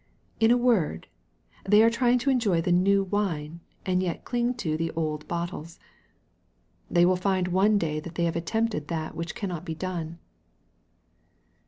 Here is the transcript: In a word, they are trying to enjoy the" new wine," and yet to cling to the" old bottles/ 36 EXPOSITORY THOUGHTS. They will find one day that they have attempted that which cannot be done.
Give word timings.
In 0.39 0.49
a 0.49 0.57
word, 0.57 1.05
they 1.63 1.83
are 1.83 1.89
trying 1.91 2.17
to 2.25 2.31
enjoy 2.31 2.59
the" 2.59 2.71
new 2.87 3.03
wine," 3.03 3.59
and 3.85 4.01
yet 4.01 4.13
to 4.13 4.21
cling 4.23 4.55
to 4.55 4.75
the" 4.75 4.89
old 4.95 5.27
bottles/ 5.27 5.77
36 6.89 6.89
EXPOSITORY 6.89 6.89
THOUGHTS. 6.89 6.95
They 6.95 7.05
will 7.05 7.33
find 7.33 7.47
one 7.49 7.77
day 7.77 7.99
that 7.99 8.15
they 8.15 8.23
have 8.25 8.35
attempted 8.35 8.87
that 8.87 9.13
which 9.13 9.35
cannot 9.35 9.63
be 9.63 9.75
done. 9.75 10.17